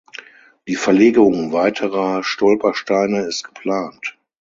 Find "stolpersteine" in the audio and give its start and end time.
2.23-3.19